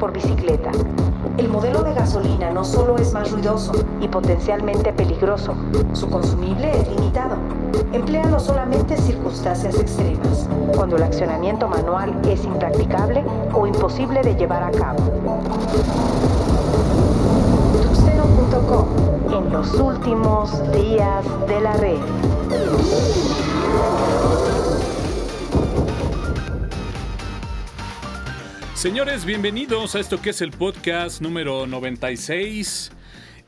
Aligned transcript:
por 0.00 0.12
bicicleta. 0.12 0.70
El 1.36 1.48
modelo 1.48 1.82
de 1.82 1.92
gasolina 1.92 2.50
no 2.50 2.64
solo 2.64 2.96
es 2.96 3.12
más 3.12 3.30
ruidoso 3.30 3.72
y 4.00 4.08
potencialmente 4.08 4.92
peligroso, 4.92 5.54
su 5.92 6.08
consumible 6.08 6.72
es 6.72 6.88
limitado. 6.88 7.36
Empléalo 7.92 8.40
solamente 8.40 8.94
en 8.94 9.02
circunstancias 9.02 9.78
extremas, 9.78 10.48
cuando 10.74 10.96
el 10.96 11.02
accionamiento 11.02 11.68
manual 11.68 12.18
es 12.26 12.44
impracticable 12.44 13.22
o 13.52 13.66
imposible 13.66 14.22
de 14.22 14.34
llevar 14.34 14.62
a 14.62 14.70
cabo. 14.70 14.98
Tuxteno.com 17.82 19.34
en 19.34 19.52
los 19.52 19.74
últimos 19.74 20.72
días 20.72 21.24
de 21.46 21.60
la 21.60 21.72
red. 21.74 21.98
Señores, 28.80 29.26
bienvenidos 29.26 29.94
a 29.94 30.00
esto 30.00 30.22
que 30.22 30.30
es 30.30 30.40
el 30.40 30.52
podcast 30.52 31.20
número 31.20 31.66
96. 31.66 32.90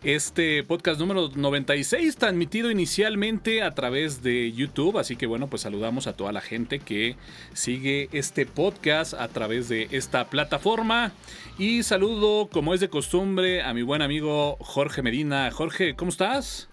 Este 0.04 0.62
podcast 0.62 1.00
número 1.00 1.30
96 1.34 2.16
transmitido 2.16 2.70
inicialmente 2.70 3.62
a 3.62 3.72
través 3.74 4.22
de 4.22 4.52
YouTube, 4.52 4.98
así 4.98 5.16
que 5.16 5.26
bueno, 5.26 5.46
pues 5.48 5.62
saludamos 5.62 6.06
a 6.06 6.12
toda 6.12 6.32
la 6.32 6.42
gente 6.42 6.80
que 6.80 7.16
sigue 7.54 8.10
este 8.12 8.44
podcast 8.44 9.14
a 9.14 9.26
través 9.28 9.70
de 9.70 9.88
esta 9.92 10.28
plataforma 10.28 11.12
y 11.56 11.82
saludo 11.82 12.50
como 12.50 12.74
es 12.74 12.80
de 12.80 12.90
costumbre 12.90 13.62
a 13.62 13.72
mi 13.72 13.80
buen 13.80 14.02
amigo 14.02 14.58
Jorge 14.60 15.00
Medina. 15.00 15.50
Jorge, 15.50 15.96
¿cómo 15.96 16.10
estás? 16.10 16.68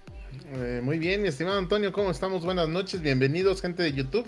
Eh, 0.52 0.81
muy 0.83 0.99
bien, 0.99 1.21
mi 1.21 1.30
estimado 1.30 1.57
Antonio, 1.57 1.93
¿cómo 1.93 2.11
estamos? 2.11 2.43
Buenas 2.43 2.67
noches, 2.67 3.02
bienvenidos 3.02 3.61
gente 3.61 3.83
de 3.83 3.93
YouTube. 3.93 4.27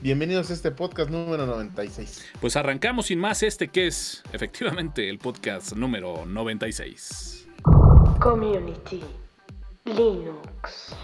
Bienvenidos 0.00 0.50
a 0.50 0.54
este 0.54 0.70
podcast 0.72 1.10
número 1.10 1.46
96. 1.46 2.24
Pues 2.40 2.56
arrancamos 2.56 3.06
sin 3.06 3.18
más 3.20 3.42
este 3.42 3.68
que 3.68 3.86
es 3.86 4.22
efectivamente 4.32 5.08
el 5.08 5.18
podcast 5.18 5.74
número 5.74 6.26
96. 6.26 7.46
Community 8.20 9.00
Linux. 9.84 10.96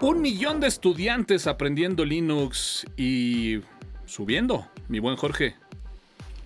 Un 0.00 0.22
millón 0.22 0.60
de 0.60 0.68
estudiantes 0.68 1.46
aprendiendo 1.46 2.04
Linux 2.04 2.86
y 2.96 3.60
subiendo, 4.06 4.66
mi 4.88 4.98
buen 4.98 5.16
Jorge. 5.16 5.54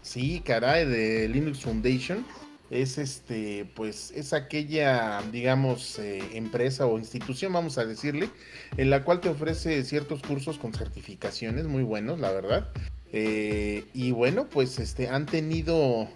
Sí, 0.00 0.40
caray, 0.44 0.86
de 0.86 1.28
Linux 1.28 1.60
Foundation 1.60 2.24
es 2.72 2.96
este, 2.96 3.70
pues 3.76 4.12
es 4.16 4.32
aquella, 4.32 5.22
digamos, 5.30 5.98
eh, 5.98 6.22
empresa 6.32 6.86
o 6.86 6.98
institución, 6.98 7.52
vamos 7.52 7.76
a 7.76 7.84
decirle, 7.84 8.30
en 8.78 8.88
la 8.88 9.04
cual 9.04 9.20
te 9.20 9.28
ofrece 9.28 9.84
ciertos 9.84 10.22
cursos 10.22 10.58
con 10.58 10.72
certificaciones 10.72 11.66
muy 11.66 11.82
buenos, 11.82 12.18
la 12.18 12.32
verdad. 12.32 12.68
Eh, 13.12 13.84
y 13.92 14.10
bueno, 14.12 14.48
pues 14.48 14.78
este, 14.78 15.08
han 15.08 15.26
tenido, 15.26 16.08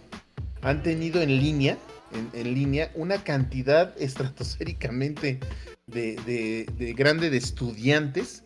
han 0.62 0.83
tenido 0.83 1.21
en 1.21 1.39
línea, 1.39 1.77
en, 2.33 2.55
línea, 2.55 2.91
una 2.95 3.22
cantidad 3.22 3.95
estratosféricamente 4.00 5.39
de, 5.87 6.66
de 6.77 6.93
grande 6.95 7.28
de 7.28 7.37
estudiantes 7.37 8.46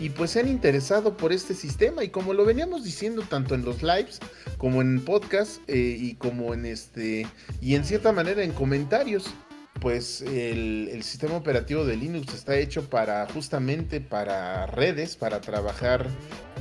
y 0.00 0.10
pues 0.10 0.32
se 0.32 0.40
han 0.40 0.48
interesado 0.48 1.16
por 1.16 1.32
este 1.32 1.54
sistema. 1.54 2.04
Y 2.04 2.08
como 2.08 2.34
lo 2.34 2.44
veníamos 2.44 2.84
diciendo 2.84 3.22
tanto 3.28 3.54
en 3.54 3.64
los 3.64 3.82
lives 3.82 4.20
como 4.58 4.82
en 4.82 5.00
podcast 5.04 5.60
eh, 5.68 5.96
y 5.98 6.14
como 6.14 6.54
en 6.54 6.66
este 6.66 7.26
y 7.60 7.74
en 7.74 7.84
cierta 7.84 8.12
manera 8.12 8.42
en 8.42 8.52
comentarios 8.52 9.34
pues 9.80 10.22
el, 10.22 11.02
sistema 11.02 11.36
operativo 11.36 11.84
de 11.84 11.96
Linux 11.96 12.32
está 12.32 12.56
hecho 12.56 12.88
para 12.88 13.26
justamente 13.26 14.00
para 14.00 14.66
redes, 14.66 15.16
para 15.16 15.40
trabajar 15.40 16.06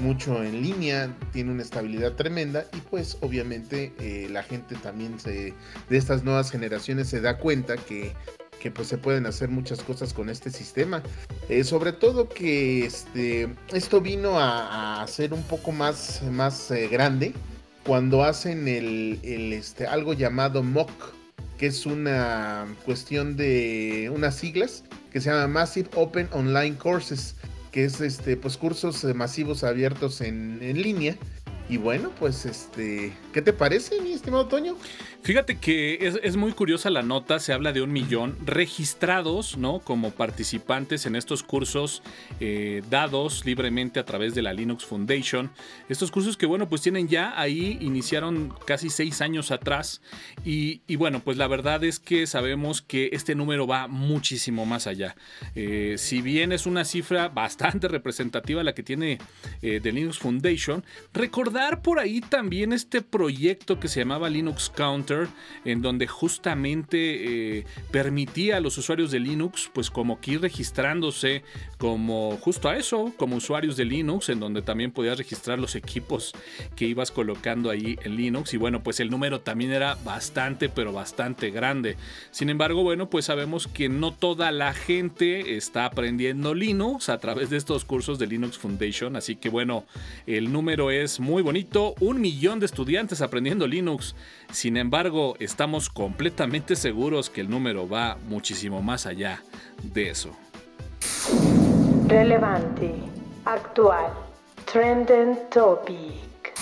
mucho 0.01 0.43
en 0.43 0.61
línea, 0.61 1.15
tiene 1.31 1.51
una 1.51 1.61
estabilidad 1.61 2.13
tremenda 2.13 2.65
y 2.73 2.77
pues 2.77 3.17
obviamente 3.21 3.93
eh, 3.99 4.27
la 4.29 4.43
gente 4.43 4.75
también 4.75 5.19
se, 5.19 5.53
de 5.89 5.97
estas 5.97 6.23
nuevas 6.23 6.51
generaciones 6.51 7.07
se 7.07 7.21
da 7.21 7.37
cuenta 7.37 7.77
que 7.77 8.13
que 8.63 8.71
pues 8.71 8.87
se 8.87 8.97
pueden 8.97 9.25
hacer 9.25 9.49
muchas 9.49 9.83
cosas 9.83 10.13
con 10.13 10.29
este 10.29 10.49
sistema. 10.49 11.03
Eh, 11.49 11.65
sobre 11.65 11.91
todo 11.91 12.29
que 12.29 12.85
este, 12.85 13.53
esto 13.73 13.99
vino 13.99 14.39
a, 14.39 15.05
ser 15.05 15.33
un 15.33 15.43
poco 15.43 15.73
más, 15.73 16.21
más 16.31 16.71
eh, 16.71 16.87
grande 16.87 17.33
cuando 17.85 18.23
hacen 18.23 18.69
el, 18.69 19.19
este, 19.21 19.85
algo 19.85 20.13
llamado 20.13 20.63
MOOC, 20.63 20.89
que 21.57 21.67
es 21.67 21.85
una 21.85 22.65
cuestión 22.85 23.35
de 23.35 24.09
unas 24.15 24.35
siglas 24.35 24.85
que 25.11 25.19
se 25.19 25.29
llama 25.29 25.47
Massive 25.47 25.89
Open 25.95 26.29
Online 26.31 26.77
Courses, 26.77 27.35
que 27.73 27.83
es 27.83 27.99
este, 27.99 28.37
pues 28.37 28.55
cursos 28.55 29.03
masivos 29.13 29.65
abiertos 29.65 30.21
en, 30.21 30.59
en 30.61 30.81
línea. 30.81 31.17
Y 31.67 31.75
bueno, 31.77 32.11
pues 32.17 32.45
este, 32.45 33.13
¿qué 33.33 33.41
te 33.41 33.51
parece, 33.51 33.99
mi 33.99 34.13
estimado 34.13 34.47
Toño? 34.47 34.77
Fíjate 35.23 35.57
que 35.57 35.99
es, 36.21 36.35
muy 36.35 36.51
curiosa 36.51 36.89
la 36.89 37.01
nota, 37.01 37.39
se 37.39 37.53
habla 37.53 37.71
de 37.71 37.81
un 37.81 37.93
millón 37.93 38.35
registrados, 38.45 39.57
¿no? 39.57 39.79
Como 39.79 40.11
participantes 40.11 41.05
en 41.05 41.15
estos 41.15 41.43
cursos 41.43 42.03
eh, 42.41 42.83
dados 42.89 43.45
libremente 43.45 44.01
a 44.01 44.03
través 44.03 44.35
de 44.35 44.41
la 44.41 44.51
Linux 44.51 44.83
Foundation. 44.83 45.49
Estos 45.87 46.11
cursos 46.11 46.35
que, 46.35 46.45
bueno, 46.45 46.67
pues 46.67 46.81
tienen 46.81 47.07
ya 47.07 47.39
ahí, 47.39 47.77
iniciaron 47.79 48.53
casi 48.67 48.89
seis 48.89 49.21
años 49.21 49.51
atrás. 49.51 50.01
Y, 50.43 50.81
bueno, 50.97 51.21
pues 51.21 51.37
la 51.37 51.47
verdad 51.47 51.85
es 51.85 51.99
que 51.99 52.27
sabemos 52.27 52.81
que 52.81 53.11
este 53.13 53.33
número 53.33 53.65
va 53.65 53.87
muchísimo 53.87 54.65
más 54.65 54.87
allá. 54.87 55.15
Eh, 55.55 55.95
si 55.97 56.21
bien 56.21 56.51
es 56.51 56.65
una 56.65 56.83
cifra 56.83 57.29
bastante 57.29 57.87
representativa 57.87 58.61
la 58.61 58.75
que 58.75 58.83
tiene 58.83 59.19
eh, 59.61 59.79
de 59.81 59.91
Linux 59.93 60.19
Foundation, 60.19 60.83
recordar 61.13 61.81
por 61.81 61.99
ahí 61.99 62.19
también 62.19 62.73
este 62.73 63.01
proyecto 63.01 63.79
que 63.79 63.87
se 63.87 64.01
llamaba 64.01 64.29
Linux 64.29 64.69
Counter 64.69 65.12
en 65.65 65.81
donde 65.81 66.07
justamente 66.07 67.57
eh, 67.57 67.65
permitía 67.91 68.57
a 68.57 68.59
los 68.59 68.77
usuarios 68.77 69.11
de 69.11 69.19
Linux, 69.19 69.69
pues 69.73 69.89
como 69.89 70.19
que 70.19 70.31
ir 70.31 70.41
registrándose 70.41 71.43
como 71.77 72.37
justo 72.37 72.69
a 72.69 72.77
eso, 72.77 73.13
como 73.17 73.35
usuarios 73.35 73.75
de 73.75 73.85
Linux, 73.85 74.29
en 74.29 74.39
donde 74.39 74.61
también 74.61 74.91
podías 74.91 75.17
registrar 75.17 75.59
los 75.59 75.75
equipos 75.75 76.33
que 76.75 76.85
ibas 76.85 77.11
colocando 77.11 77.69
ahí 77.69 77.97
en 78.03 78.15
Linux. 78.15 78.53
Y 78.53 78.57
bueno, 78.57 78.83
pues 78.83 78.99
el 78.99 79.09
número 79.09 79.41
también 79.41 79.71
era 79.71 79.95
bastante, 80.03 80.69
pero 80.69 80.93
bastante 80.93 81.51
grande. 81.51 81.97
Sin 82.31 82.49
embargo, 82.49 82.83
bueno, 82.83 83.09
pues 83.09 83.25
sabemos 83.25 83.67
que 83.67 83.89
no 83.89 84.13
toda 84.13 84.51
la 84.51 84.73
gente 84.73 85.57
está 85.57 85.85
aprendiendo 85.85 86.53
Linux 86.53 87.09
a 87.09 87.17
través 87.19 87.49
de 87.49 87.57
estos 87.57 87.85
cursos 87.85 88.19
de 88.19 88.27
Linux 88.27 88.57
Foundation. 88.57 89.15
Así 89.15 89.35
que 89.35 89.49
bueno, 89.49 89.85
el 90.25 90.51
número 90.51 90.91
es 90.91 91.19
muy 91.19 91.41
bonito. 91.41 91.95
Un 91.99 92.21
millón 92.21 92.59
de 92.59 92.65
estudiantes 92.65 93.21
aprendiendo 93.21 93.67
Linux. 93.67 94.15
Sin 94.51 94.77
embargo, 94.77 95.02
estamos 95.39 95.89
completamente 95.89 96.75
seguros 96.75 97.29
que 97.29 97.41
el 97.41 97.49
número 97.49 97.87
va 97.89 98.17
muchísimo 98.27 98.81
más 98.81 99.05
allá 99.05 99.43
de 99.81 100.09
eso. 100.09 100.31
Relevante, 102.07 102.93
actual, 103.45 104.13
trending 104.71 105.37
topic. 105.49 106.53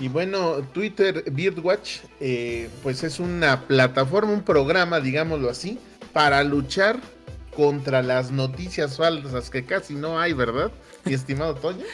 Y 0.00 0.08
bueno, 0.08 0.56
Twitter 0.72 1.24
Birdwatch, 1.30 2.00
eh, 2.20 2.68
pues 2.82 3.04
es 3.04 3.20
una 3.20 3.62
plataforma, 3.62 4.32
un 4.32 4.42
programa, 4.42 5.00
digámoslo 5.00 5.50
así, 5.50 5.78
para 6.12 6.42
luchar 6.42 6.98
contra 7.54 8.02
las 8.02 8.30
noticias 8.30 8.96
falsas 8.96 9.50
que 9.50 9.64
casi 9.64 9.94
no 9.94 10.18
hay, 10.18 10.32
¿verdad? 10.32 10.70
Mi 11.04 11.14
estimado 11.14 11.54
Toño. 11.54 11.84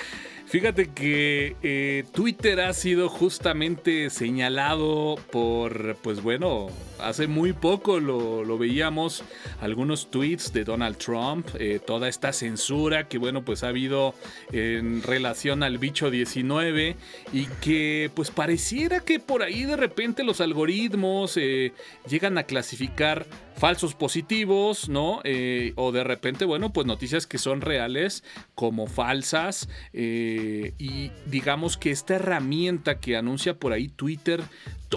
Fíjate 0.55 0.87
que 0.93 1.57
eh, 1.65 2.05
Twitter 2.13 2.61
ha 2.61 2.73
sido 2.75 3.09
justamente 3.09 4.09
señalado 4.09 5.17
por, 5.33 5.97
pues 5.97 6.23
bueno, 6.23 6.69
hace 6.99 7.27
muy 7.27 7.53
poco 7.53 8.01
lo, 8.01 8.59
veíamos, 8.59 9.25
algunos 9.61 10.11
tweets 10.11 10.53
de 10.53 10.65
Donald 10.65 10.97
Trump, 10.97 11.49
eh, 11.59 11.81
toda 11.85 12.09
esta 12.09 12.33
censura 12.33 13.09
que 13.09 13.19
bueno, 13.19 13.45
pues 13.45 13.63
ha 13.65 13.69
habido 13.69 14.15
en 14.53 15.03
relación 15.03 15.63
al 15.63 15.79
bicho 15.79 16.11
19 16.11 16.97
y 17.33 17.47
que 17.61 18.11
pues 18.15 18.31
pareciera 18.31 19.01
que 19.01 19.19
por 19.21 19.43
ahí 19.43 19.65
de 19.65 19.77
repente 19.77 20.25
los 20.25 20.41
algoritmos 20.41 21.37
eh, 21.37 21.73
llegan 22.09 22.39
a 22.39 22.45
clasificar 22.45 23.27
falsos 23.57 23.95
positivos, 23.95 24.89
¿no? 24.89 25.21
Eh, 25.23 25.73
o 25.77 25.93
de 25.93 26.03
repente, 26.03 26.45
bueno, 26.45 26.73
pues 26.73 26.87
noticias 26.87 27.27
que 27.27 27.39
son 27.39 27.61
reales 27.61 28.25
como 28.55 28.89
falsas. 28.89 29.69
Y 29.93 31.11
digamos 31.27 31.77
que 31.77 31.93
esta 31.93 32.17
herramienta 32.17 32.99
que 32.99 33.17
anuncia 33.17 33.55
por 33.55 33.73
ahí 33.73 33.89
Twitter 33.89 34.43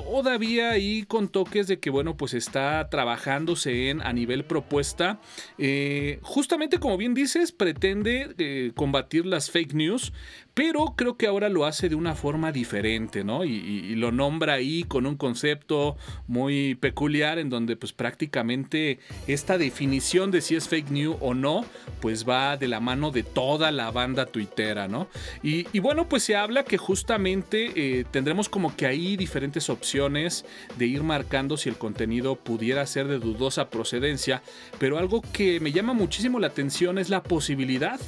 todavía 0.04 0.72
ahí 0.72 1.04
con 1.04 1.28
toques 1.30 1.68
de 1.68 1.80
que, 1.80 1.90
bueno, 1.90 2.18
pues 2.18 2.34
está 2.34 2.90
trabajándose 2.90 3.90
en 3.90 4.02
a 4.02 4.14
nivel 4.14 4.46
propuesta. 4.46 5.20
Eh, 5.58 6.20
justamente 6.22 6.80
como 6.80 6.98
bien 6.98 7.14
dices, 7.14 7.52
pretende 7.52 8.74
combatir 8.76 9.26
las 9.26 9.50
fake 9.50 9.74
news, 9.74 10.14
pero 10.58 10.96
creo 10.96 11.18
que 11.18 11.28
ahora 11.28 11.50
lo 11.50 11.68
hace 11.68 11.88
de 11.88 11.94
una 11.94 12.16
forma 12.16 12.52
diferente, 12.52 13.24
¿no? 13.24 13.46
Y, 13.46 13.94
lo 13.94 14.12
nombra 14.12 14.54
ahí 14.54 14.84
con 14.86 15.06
un 15.06 15.16
concepto 15.16 15.98
muy 16.26 16.74
peculiar 16.74 17.38
en 17.38 17.52
donde 17.52 17.76
pues 17.76 17.94
prácticamente 17.94 18.98
esta 19.28 19.60
definición 19.60 20.32
de 20.32 20.42
si 20.42 20.56
es 20.56 20.68
fake 20.68 20.90
news 20.90 21.18
o 21.20 21.36
no, 21.36 21.64
pues 22.02 22.28
va 22.28 22.58
de 22.58 22.68
la 22.68 22.80
mano 22.80 23.12
de 23.12 23.22
toda 23.22 23.72
la 23.72 23.92
banda 23.92 24.26
tuitera, 24.26 24.88
¿no? 24.88 25.10
Y, 25.44 25.78
bueno, 25.78 26.10
pues 26.10 26.24
se 26.24 26.36
habla 26.36 26.64
que 26.64 26.80
justamente 26.80 27.74
eh, 27.76 28.06
tendremos 28.10 28.50
como 28.50 28.76
que 28.76 28.88
ahí 28.88 29.16
diferentes 29.16 29.70
opciones 29.70 30.44
de 30.76 30.88
ir 30.88 31.04
marcando 31.04 31.58
si 31.58 31.70
el 31.70 31.78
contenido 31.78 32.36
pudiera 32.36 32.84
ser 32.88 33.08
de 33.08 33.20
dudosa 33.20 33.70
procedencia, 33.70 34.42
pero 34.80 34.98
algo 34.98 35.22
que 35.22 35.60
me 35.60 35.72
llama 35.72 35.94
muchísimo 35.94 36.40
la 36.40 36.48
atención 36.48 36.98
es 36.98 37.10
la 37.10 37.22
posibilidad 37.22 38.00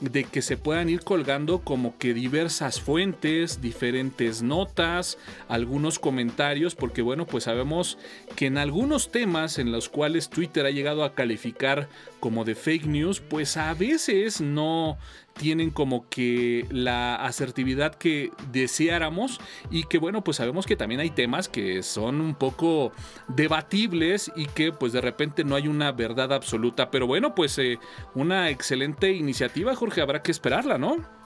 de 0.00 0.24
que 0.24 0.42
se 0.42 0.56
puedan 0.56 0.88
ir 0.88 1.00
colgando 1.00 1.60
como 1.60 1.93
que 1.98 2.14
diversas 2.14 2.80
fuentes, 2.80 3.60
diferentes 3.60 4.42
notas, 4.42 5.18
algunos 5.48 5.98
comentarios, 5.98 6.74
porque 6.74 7.02
bueno, 7.02 7.26
pues 7.26 7.44
sabemos 7.44 7.98
que 8.36 8.46
en 8.46 8.58
algunos 8.58 9.10
temas 9.10 9.58
en 9.58 9.72
los 9.72 9.88
cuales 9.88 10.30
Twitter 10.30 10.66
ha 10.66 10.70
llegado 10.70 11.04
a 11.04 11.14
calificar 11.14 11.88
como 12.20 12.44
de 12.44 12.54
fake 12.54 12.86
news, 12.86 13.20
pues 13.20 13.56
a 13.56 13.74
veces 13.74 14.40
no 14.40 14.98
tienen 15.34 15.70
como 15.70 16.08
que 16.08 16.66
la 16.70 17.16
asertividad 17.16 17.94
que 17.94 18.30
deseáramos 18.52 19.40
y 19.70 19.84
que 19.84 19.98
bueno 19.98 20.22
pues 20.22 20.36
sabemos 20.36 20.64
que 20.64 20.76
también 20.76 21.00
hay 21.00 21.10
temas 21.10 21.48
que 21.48 21.82
son 21.82 22.20
un 22.20 22.34
poco 22.34 22.92
debatibles 23.28 24.32
y 24.36 24.46
que 24.46 24.72
pues 24.72 24.92
de 24.92 25.00
repente 25.00 25.44
no 25.44 25.56
hay 25.56 25.68
una 25.68 25.92
verdad 25.92 26.32
absoluta. 26.32 26.90
Pero 26.90 27.06
bueno 27.06 27.34
pues 27.34 27.58
eh, 27.58 27.78
una 28.14 28.50
excelente 28.50 29.12
iniciativa 29.12 29.74
Jorge 29.74 30.00
habrá 30.00 30.22
que 30.22 30.30
esperarla 30.30 30.78
no 30.78 31.23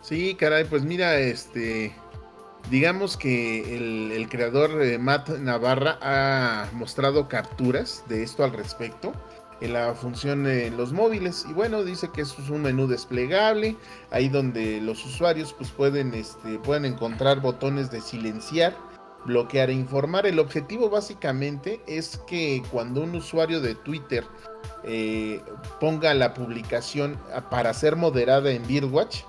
sí 0.00 0.34
caray 0.34 0.64
pues 0.64 0.82
mira 0.82 1.18
este 1.18 1.94
digamos 2.70 3.16
que 3.16 3.76
el, 4.16 4.28
creador 4.28 4.82
eh, 4.82 4.98
Matt 4.98 5.30
Navarra 5.38 5.98
ha 6.02 6.68
mostrado 6.72 7.28
capturas 7.28 8.04
de 8.08 8.22
esto 8.22 8.44
al 8.44 8.52
respecto 8.52 9.12
en 9.60 9.72
la 9.74 9.94
función 9.94 10.46
en 10.46 10.76
los 10.76 10.92
móviles. 10.92 11.46
Y 11.48 11.52
bueno 11.52 11.84
dice 11.84 12.10
que 12.12 12.22
es 12.22 12.38
un 12.48 12.62
menú 12.62 12.86
desplegable 12.86 13.76
ahí 14.10 14.28
donde 14.28 14.80
los 14.80 15.04
usuarios 15.04 15.52
pues 15.52 15.70
pueden 15.70 16.14
este, 16.14 16.58
pueden 16.58 16.84
encontrar 16.84 17.40
botones 17.40 17.90
de 17.90 18.00
silenciar 18.00 18.76
bloquear 19.24 19.70
e 19.70 19.74
informar. 19.74 20.26
El 20.26 20.38
objetivo 20.38 20.88
básicamente 20.88 21.80
es 21.86 22.18
que 22.26 22.62
cuando 22.70 23.02
un 23.02 23.14
usuario 23.14 23.60
de 23.60 23.74
Twitter 23.74 24.24
eh, 24.84 25.42
ponga 25.78 26.14
la 26.14 26.32
publicación 26.32 27.18
para 27.50 27.74
ser 27.74 27.96
moderada 27.96 28.50
en 28.50 28.66
Birdwatch 28.66 29.24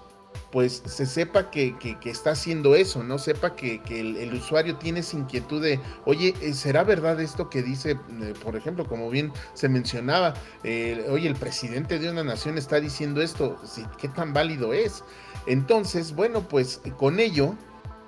pues 0.51 0.83
se 0.85 1.05
sepa 1.05 1.49
que, 1.49 1.75
está 2.03 2.31
haciendo 2.31 2.75
eso, 2.75 3.03
¿no? 3.03 3.17
Sepa 3.17 3.55
que, 3.55 3.81
el, 3.89 4.33
usuario 4.33 4.75
tiene 4.77 4.99
esa 4.99 5.17
inquietud 5.17 5.61
de, 5.61 5.79
oye, 6.05 6.33
eh, 6.41 6.53
¿será 6.53 6.83
verdad 6.83 7.19
esto 7.21 7.49
que 7.49 7.61
dice, 7.61 7.91
eh, 7.91 8.33
por 8.43 8.55
ejemplo, 8.55 8.85
como 8.85 9.09
bien 9.09 9.31
se 9.53 9.69
mencionaba, 9.69 10.33
eh, 10.63 11.05
oye, 11.09 11.27
el 11.27 11.35
presidente 11.35 11.99
de 11.99 12.09
una 12.09 12.23
nación 12.23 12.57
está 12.57 12.79
diciendo 12.79 13.21
esto, 13.21 13.59
¿qué 13.97 14.09
tan 14.09 14.33
válido 14.33 14.73
es? 14.73 15.03
Entonces, 15.45 16.13
bueno, 16.13 16.47
pues 16.47 16.81
con 16.97 17.19
ello 17.19 17.55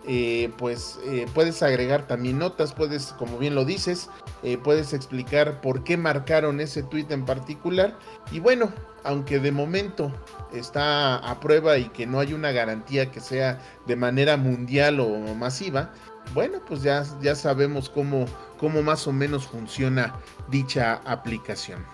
eh, 0.05 0.51
pues 0.57 0.99
eh, 1.05 1.27
puedes 1.33 1.63
agregar 1.63 2.07
también 2.07 2.37
notas, 2.37 2.73
puedes, 2.73 3.13
como 3.13 3.37
bien 3.37 3.55
lo 3.55 3.63
dices, 3.63 4.09
eh, 4.43 4.57
puedes 4.57 4.93
explicar 4.93 5.61
por 5.61 5.83
qué 5.83 5.95
marcaron 5.95 6.59
ese 6.59 6.83
tweet 6.83 7.07
en 7.09 7.25
particular. 7.25 7.97
Y 8.31 8.39
bueno, 8.39 8.71
aunque 9.03 9.39
de 9.39 9.51
momento 9.51 10.11
está 10.51 11.15
a 11.15 11.39
prueba 11.39 11.77
y 11.77 11.89
que 11.89 12.05
no 12.05 12.19
hay 12.19 12.33
una 12.33 12.51
garantía 12.51 13.11
que 13.11 13.21
sea 13.21 13.59
de 13.87 13.95
manera 13.95 14.35
mundial 14.35 14.99
o 14.99 15.17
masiva, 15.35 15.91
bueno, 16.33 16.59
pues 16.67 16.81
ya, 16.81 17.03
ya 17.21 17.35
sabemos 17.35 17.89
cómo, 17.89 18.25
cómo 18.57 18.81
más 18.81 19.07
o 19.07 19.13
menos 19.13 19.47
funciona 19.47 20.15
dicha 20.49 21.01
aplicación. 21.05 21.85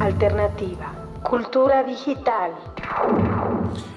Alternativa. 0.00 0.92
Cultura 1.28 1.84
digital. 1.84 2.52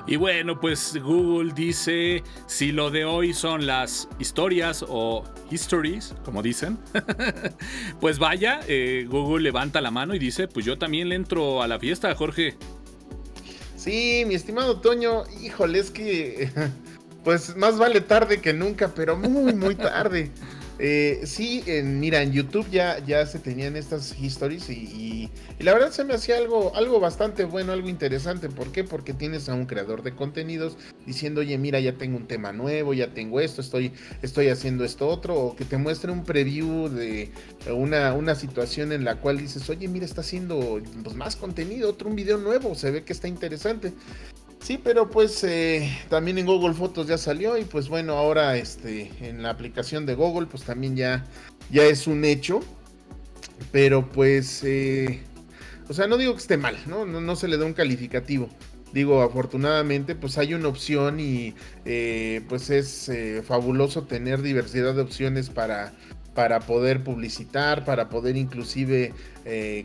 Y 0.07 0.15
bueno, 0.17 0.59
pues 0.59 0.97
Google 1.01 1.51
dice, 1.53 2.23
si 2.45 2.71
lo 2.71 2.91
de 2.91 3.05
hoy 3.05 3.33
son 3.33 3.65
las 3.65 4.07
historias 4.19 4.85
o 4.87 5.23
histories, 5.49 6.13
como 6.23 6.43
dicen, 6.43 6.77
pues 7.99 8.19
vaya, 8.19 8.59
eh, 8.67 9.07
Google 9.09 9.43
levanta 9.43 9.81
la 9.81 9.91
mano 9.91 10.13
y 10.13 10.19
dice, 10.19 10.47
pues 10.47 10.65
yo 10.65 10.77
también 10.77 11.09
le 11.09 11.15
entro 11.15 11.61
a 11.61 11.67
la 11.67 11.79
fiesta, 11.79 12.13
Jorge. 12.13 12.55
Sí, 13.75 14.23
mi 14.27 14.35
estimado 14.35 14.79
Toño, 14.79 15.23
híjole, 15.41 15.79
es 15.79 15.91
que, 15.91 16.51
pues 17.23 17.55
más 17.55 17.77
vale 17.77 18.01
tarde 18.01 18.39
que 18.41 18.53
nunca, 18.53 18.93
pero 18.93 19.17
muy, 19.17 19.53
muy 19.53 19.75
tarde. 19.75 20.31
Eh, 20.77 21.21
sí, 21.23 21.63
mira, 21.83 22.21
en 22.21 22.33
YouTube 22.33 22.69
ya, 22.69 22.99
ya 23.05 23.25
se 23.25 23.39
tenían 23.39 23.77
estas 23.77 24.19
historias 24.19 24.69
y, 24.69 25.29
la 25.59 25.73
verdad 25.73 25.91
se 25.91 26.03
me 26.03 26.13
hacía 26.13 26.37
algo, 26.37 26.75
algo 26.75 26.99
bastante 26.99 27.45
bueno, 27.45 27.71
algo 27.71 27.87
interesante. 27.87 28.49
¿Por 28.49 28.71
qué? 28.71 28.83
Porque 28.83 29.13
tienes 29.13 29.47
a 29.47 29.53
un 29.53 29.65
creador 29.65 30.03
de 30.03 30.13
contenidos 30.13 30.77
diciendo, 31.05 31.41
oye, 31.41 31.57
mira, 31.57 31.79
ya 31.79 31.93
tengo 31.93 32.17
un 32.17 32.27
tema 32.27 32.51
nuevo, 32.51 32.93
ya 32.93 33.13
tengo 33.13 33.39
esto, 33.39 33.61
estoy, 33.61 33.93
estoy 34.21 34.49
haciendo 34.49 34.83
esto 34.83 35.07
otro, 35.07 35.35
o 35.35 35.55
que 35.55 35.63
te 35.63 35.77
muestre 35.77 36.11
un 36.11 36.23
preview 36.23 36.89
de 36.89 37.31
una, 37.73 38.13
una 38.13 38.35
situación 38.35 38.91
en 38.91 39.05
la 39.05 39.15
cual 39.21 39.37
dices, 39.37 39.69
oye, 39.69 39.87
mira, 39.87 40.05
está 40.05 40.21
haciendo 40.21 40.81
pues, 41.03 41.15
más 41.15 41.35
contenido, 41.37 41.89
otro 41.89 42.09
un 42.09 42.15
video 42.15 42.37
nuevo, 42.37 42.75
se 42.75 42.91
ve 42.91 43.03
que 43.03 43.13
está 43.13 43.27
interesante. 43.27 43.93
Sí, 44.65 44.79
pero 44.83 45.11
pues 45.11 45.43
eh, 45.43 45.95
también 46.09 46.39
en 46.39 46.47
Google 46.47 46.73
Fotos 46.73 47.05
ya 47.05 47.19
salió 47.19 47.55
y 47.55 47.65
pues 47.65 47.87
bueno, 47.87 48.13
ahora 48.13 48.57
este, 48.57 49.11
en 49.21 49.43
la 49.43 49.51
aplicación 49.51 50.07
de 50.07 50.15
Google 50.15 50.47
pues 50.47 50.63
también 50.63 50.95
ya, 50.95 51.23
ya 51.69 51.83
es 51.83 52.07
un 52.07 52.25
hecho. 52.25 52.61
Pero 53.71 54.09
pues, 54.09 54.63
eh, 54.63 55.21
o 55.87 55.93
sea, 55.93 56.07
no 56.07 56.17
digo 56.17 56.33
que 56.33 56.39
esté 56.39 56.57
mal, 56.57 56.75
¿no? 56.87 57.05
¿no? 57.05 57.35
se 57.35 57.47
le 57.47 57.57
da 57.57 57.65
un 57.65 57.73
calificativo. 57.73 58.49
Digo, 58.91 59.21
afortunadamente 59.21 60.15
pues 60.15 60.39
hay 60.39 60.55
una 60.55 60.69
opción 60.69 61.19
y 61.19 61.53
eh, 61.85 62.41
pues 62.49 62.71
es 62.71 63.11
fabuloso 63.45 64.05
tener 64.05 64.41
diversidad 64.41 64.95
de 64.95 65.03
opciones 65.03 65.51
para, 65.51 65.93
para 66.33 66.59
poder 66.59 67.03
publicitar, 67.03 67.85
para 67.85 68.09
poder 68.09 68.35
inclusive 68.35 69.13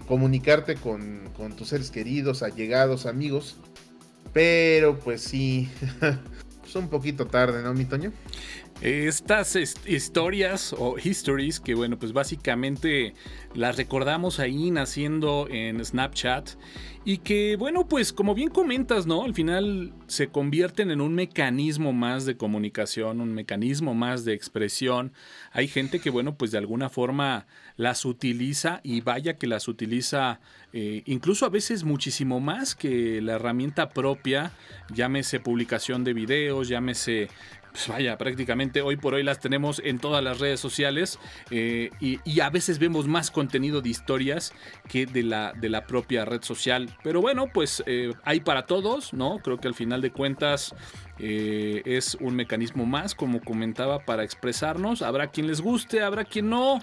comunicarte 0.07 0.77
con, 0.77 1.29
con 1.37 1.55
tus 1.55 1.69
seres 1.69 1.91
queridos, 1.91 2.43
allegados, 2.43 3.05
amigos. 3.05 3.59
Pero 4.33 4.99
pues 4.99 5.23
sí, 5.23 5.69
es 6.65 6.77
un 6.77 6.89
poquito 6.89 7.27
tarde, 7.27 7.63
¿no, 7.63 7.75
mi 7.75 7.85
Toño? 7.85 8.13
Estas 8.83 9.57
historias 9.85 10.75
o 10.79 10.97
histories 10.99 11.61
que 11.61 11.75
bueno, 11.75 11.99
pues 11.99 12.15
básicamente 12.15 13.13
las 13.55 13.77
recordamos 13.77 14.41
ahí 14.41 14.71
naciendo 14.71 15.49
en 15.51 15.85
Snapchat 15.85 16.53
y 17.05 17.19
que 17.19 17.57
bueno, 17.57 17.87
pues 17.89 18.15
como 18.15 18.35
bien 18.35 18.49
comentas, 18.49 19.07
¿no? 19.07 19.25
Al 19.25 19.35
final 19.35 19.93
se 20.07 20.29
convierten 20.29 20.91
en 20.91 21.03
un 21.03 21.15
mecanismo 21.15 21.93
más 21.93 22.25
de 22.25 22.39
comunicación, 22.39 23.21
un 23.21 23.35
mecanismo 23.35 23.95
más 23.95 24.25
de 24.25 24.33
expresión. 24.33 25.13
Hay 25.53 25.69
gente 25.69 26.01
que 26.01 26.09
bueno, 26.09 26.37
pues 26.37 26.51
de 26.51 26.59
alguna 26.59 26.89
forma 26.89 27.47
las 27.77 28.07
utiliza 28.07 28.81
y 28.83 29.03
vaya 29.03 29.37
que 29.37 29.47
las 29.47 29.69
utiliza 29.69 30.41
eh, 30.73 31.03
incluso 31.07 31.47
a 31.47 31.51
veces 31.51 31.85
muchísimo 31.85 32.41
más 32.41 32.75
que 32.75 33.21
la 33.21 33.35
herramienta 33.35 33.91
propia, 33.91 34.53
llámese 34.95 35.41
publicación 35.41 36.05
de 36.05 36.15
videos, 36.15 36.69
llámese 36.69 37.29
pues 37.71 37.89
vaya, 37.89 38.19
prácticamente 38.19 38.83
hoy 38.83 38.97
por 38.97 39.15
hoy 39.15 39.23
las 39.23 39.39
tenemos 39.39 39.81
en 39.85 39.99
todas 39.99 40.25
las 40.25 40.41
redes 40.41 40.59
sociales 40.59 41.19
eh, 41.51 41.91
y, 42.01 42.19
a 42.41 42.51
veces 42.51 42.79
vemos 42.79 43.07
más 43.07 43.31
contenido 43.31 43.83
de 43.83 43.91
historias 43.91 44.53
que 44.89 45.07
de 45.07 45.23
la, 45.23 45.53
de 45.53 45.69
la 45.69 45.87
propia 45.87 46.25
red 46.25 46.43
social. 46.43 46.89
Pero 47.03 47.21
bueno, 47.21 47.49
pues 47.53 47.83
eh, 47.87 48.15
hay 48.25 48.41
para 48.41 48.67
todos, 48.67 49.13
¿no? 49.13 49.39
Creo 49.39 49.59
que 49.59 49.69
al 49.69 49.75
final 49.75 50.01
de 50.01 50.11
cuentas 50.11 50.75
eh, 51.19 51.83
es 51.85 52.17
un 52.19 52.35
mecanismo 52.35 52.87
más, 52.87 53.15
como 53.15 53.41
comentaba, 53.41 54.05
para 54.05 54.25
expresarnos. 54.25 55.03
Habrá 55.03 55.29
quien 55.29 55.47
les 55.47 55.61
guste, 55.61 56.03
habrá 56.03 56.25
quien 56.25 56.49
no. 56.49 56.81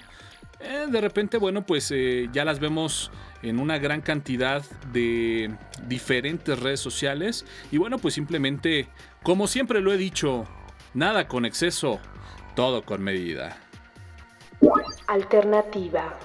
de 0.60 1.02
repente, 1.02 1.38
bueno, 1.38 1.66
pues 1.66 1.92
ya 2.32 2.46
las 2.46 2.60
vemos 2.60 3.12
en 3.42 3.60
una 3.60 3.80
gran 3.80 4.02
cantidad 4.02 4.64
de 4.94 5.52
diferentes 5.88 6.60
redes 6.60 6.80
sociales. 6.80 7.46
Y 7.72 7.78
bueno, 7.78 7.98
pues 7.98 8.14
simplemente, 8.14 8.88
como 9.24 9.48
siempre 9.48 9.82
lo 9.82 9.92
he 9.92 9.98
dicho, 9.98 10.48
Nada 10.98 11.28
con 11.28 11.46
exceso, 11.46 12.00
todo 12.56 12.84
con 12.84 13.04
medida. 13.04 13.56
Alternativa. 15.06 16.18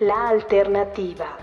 La 0.00 0.28
alternativa. 0.28 1.38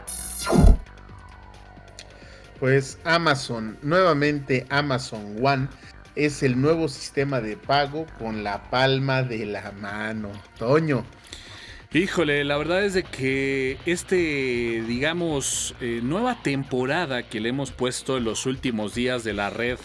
Pues 2.60 3.00
Amazon, 3.06 3.76
nuevamente 3.82 4.68
Amazon 4.70 5.44
One 5.44 5.68
es 6.14 6.44
el 6.44 6.62
nuevo 6.62 6.88
sistema 6.90 7.42
de 7.42 7.58
pago 7.58 8.06
con 8.20 8.44
la 8.44 8.62
palma 8.70 9.24
de 9.24 9.48
la 9.48 9.72
mano. 9.72 10.30
Toño. 10.60 11.04
Híjole, 11.92 12.44
la 12.44 12.56
verdad 12.58 12.84
es 12.84 12.94
de 12.94 13.02
que 13.02 13.80
este, 13.88 14.84
digamos, 14.86 15.74
eh, 15.82 16.02
nueva 16.04 16.44
temporada 16.44 17.24
que 17.24 17.40
le 17.40 17.50
hemos 17.50 17.72
puesto 17.72 18.18
en 18.18 18.26
los 18.26 18.46
últimos 18.46 18.94
días 18.94 19.24
de 19.24 19.34
la 19.34 19.50
red 19.50 19.80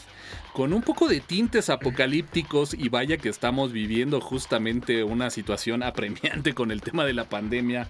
con 0.55 0.73
un 0.73 0.83
poco 0.83 1.09
de 1.09 1.19
tintes 1.19 1.69
apocalípticos 1.69 2.75
y 2.75 2.89
vaya 2.89 3.17
que 3.17 3.29
estamos 3.29 3.73
viviendo 3.73 4.21
justamente 4.21 5.03
una 5.03 5.29
situación 5.31 5.83
apremiante 5.83 6.55
con 6.55 6.71
el 6.71 6.81
tema 6.81 7.05
de 7.05 7.13
la 7.13 7.29
pandemia, 7.29 7.89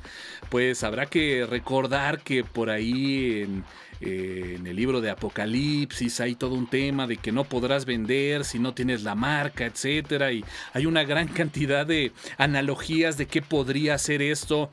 pues 0.48 0.82
habrá 0.82 1.04
que 1.04 1.44
recordar 1.44 2.22
que 2.22 2.42
por 2.42 2.70
ahí 2.70 3.42
en 3.42 3.64
eh, 4.06 4.56
en 4.56 4.66
el 4.66 4.76
libro 4.76 5.00
de 5.00 5.10
Apocalipsis 5.10 6.20
hay 6.20 6.34
todo 6.34 6.54
un 6.54 6.66
tema 6.66 7.06
de 7.06 7.16
que 7.16 7.32
no 7.32 7.44
podrás 7.44 7.86
vender 7.86 8.44
si 8.44 8.58
no 8.58 8.74
tienes 8.74 9.02
la 9.02 9.14
marca, 9.14 9.64
etcétera, 9.64 10.30
y 10.30 10.44
hay 10.74 10.84
una 10.84 11.04
gran 11.04 11.28
cantidad 11.28 11.86
de 11.86 12.12
analogías 12.36 13.16
de 13.16 13.26
qué 13.26 13.40
podría 13.40 13.96
ser 13.96 14.20
esto. 14.20 14.70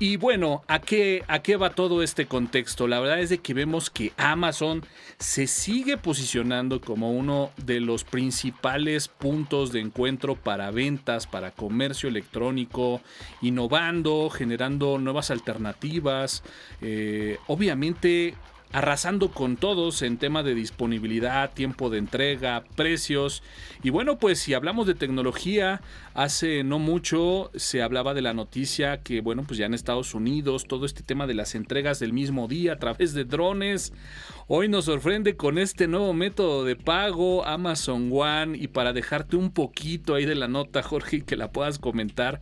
Y 0.00 0.16
bueno, 0.16 0.64
¿a 0.66 0.80
qué, 0.80 1.22
¿a 1.28 1.42
qué 1.42 1.56
va 1.56 1.70
todo 1.70 2.02
este 2.02 2.26
contexto? 2.26 2.88
La 2.88 2.98
verdad 2.98 3.20
es 3.20 3.30
de 3.30 3.38
que 3.38 3.54
vemos 3.54 3.88
que 3.88 4.12
Amazon 4.16 4.84
se 5.18 5.46
sigue 5.46 5.96
posicionando 5.96 6.80
como 6.80 7.12
uno 7.12 7.52
de 7.58 7.78
los 7.78 8.02
principales 8.02 9.06
puntos 9.06 9.70
de 9.70 9.80
encuentro 9.80 10.34
para 10.34 10.72
ventas, 10.72 11.28
para 11.28 11.52
comercio 11.52 12.08
electrónico, 12.08 13.00
innovando, 13.42 14.28
generando 14.28 14.98
nuevas 14.98 15.30
alternativas. 15.30 16.42
Eh, 16.80 17.38
obviamente 17.46 18.34
arrasando 18.72 19.30
con 19.30 19.56
todos 19.56 20.02
en 20.02 20.16
tema 20.16 20.42
de 20.42 20.54
disponibilidad, 20.54 21.52
tiempo 21.52 21.90
de 21.90 21.98
entrega, 21.98 22.64
precios. 22.74 23.42
Y 23.82 23.90
bueno, 23.90 24.18
pues 24.18 24.38
si 24.38 24.54
hablamos 24.54 24.86
de 24.86 24.94
tecnología, 24.94 25.82
hace 26.14 26.64
no 26.64 26.78
mucho 26.78 27.50
se 27.54 27.82
hablaba 27.82 28.14
de 28.14 28.22
la 28.22 28.34
noticia 28.34 29.02
que, 29.02 29.20
bueno, 29.20 29.44
pues 29.46 29.58
ya 29.58 29.66
en 29.66 29.74
Estados 29.74 30.14
Unidos 30.14 30.66
todo 30.66 30.86
este 30.86 31.02
tema 31.02 31.26
de 31.26 31.34
las 31.34 31.54
entregas 31.54 31.98
del 31.98 32.12
mismo 32.12 32.48
día 32.48 32.72
a 32.74 32.78
través 32.78 33.14
de 33.14 33.24
drones 33.24 33.92
Hoy 34.48 34.68
nos 34.68 34.84
sorprende 34.84 35.36
con 35.36 35.56
este 35.56 35.86
nuevo 35.86 36.12
método 36.12 36.64
de 36.64 36.76
pago, 36.76 37.46
Amazon 37.46 38.10
One, 38.12 38.58
y 38.58 38.66
para 38.66 38.92
dejarte 38.92 39.36
un 39.36 39.50
poquito 39.50 40.14
ahí 40.14 40.26
de 40.26 40.34
la 40.34 40.46
nota, 40.46 40.82
Jorge, 40.82 41.22
que 41.22 41.36
la 41.36 41.52
puedas 41.52 41.78
comentar, 41.78 42.40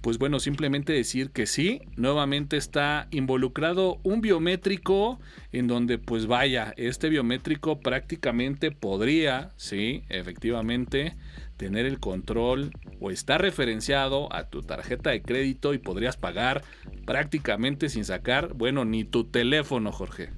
pues 0.00 0.16
bueno, 0.16 0.38
simplemente 0.38 0.94
decir 0.94 1.32
que 1.32 1.46
sí, 1.46 1.82
nuevamente 1.96 2.56
está 2.56 3.08
involucrado 3.10 3.98
un 4.04 4.22
biométrico 4.22 5.20
en 5.52 5.66
donde 5.70 5.96
pues 5.96 6.26
vaya, 6.26 6.74
este 6.76 7.08
biométrico 7.08 7.80
prácticamente 7.80 8.70
podría, 8.70 9.52
sí, 9.56 10.04
efectivamente, 10.10 11.16
tener 11.56 11.86
el 11.86 11.98
control 11.98 12.72
o 13.00 13.10
está 13.10 13.38
referenciado 13.38 14.32
a 14.34 14.48
tu 14.48 14.62
tarjeta 14.62 15.10
de 15.10 15.22
crédito 15.22 15.72
y 15.72 15.78
podrías 15.78 16.16
pagar 16.16 16.62
prácticamente 17.06 17.88
sin 17.88 18.04
sacar, 18.04 18.52
bueno, 18.54 18.84
ni 18.84 19.04
tu 19.04 19.24
teléfono, 19.24 19.92
Jorge. 19.92 20.30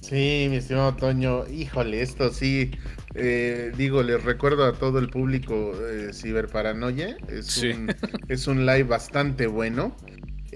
Sí, 0.00 0.46
mi 0.50 0.56
estimado 0.56 0.94
Toño, 0.94 1.48
híjole, 1.48 2.00
esto 2.00 2.30
sí, 2.30 2.70
eh, 3.14 3.72
digo, 3.76 4.02
les 4.02 4.22
recuerdo 4.22 4.64
a 4.64 4.72
todo 4.74 4.98
el 4.98 5.08
público 5.08 5.72
eh, 5.84 6.12
Ciberparanoia, 6.12 7.16
es, 7.28 7.56
un, 7.62 7.92
es 8.28 8.46
un 8.46 8.66
live 8.66 8.84
bastante 8.84 9.46
bueno. 9.46 9.96